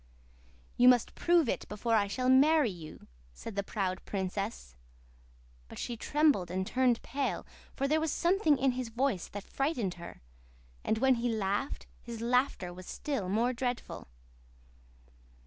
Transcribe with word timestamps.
"'You 0.77 0.87
must 0.87 1.13
prove 1.13 1.47
it 1.47 1.69
before 1.69 1.93
I 1.93 2.07
shall 2.07 2.27
marry 2.27 2.71
you,' 2.71 3.05
said 3.33 3.55
the 3.55 3.61
proud 3.61 4.03
princess. 4.03 4.75
But 5.67 5.77
she 5.77 5.95
trembled 5.95 6.49
and 6.49 6.65
turned 6.65 7.03
pale, 7.03 7.45
for 7.75 7.87
there 7.87 7.99
was 8.01 8.11
something 8.11 8.57
in 8.57 8.71
his 8.71 8.89
voice 8.89 9.27
that 9.27 9.43
frightened 9.43 9.93
her. 10.01 10.23
And 10.83 10.97
when 10.97 11.13
he 11.21 11.29
laughed, 11.31 11.85
his 12.01 12.19
laughter 12.19 12.73
was 12.73 12.87
still 12.87 13.29
more 13.29 13.53
dreadful. 13.53 14.07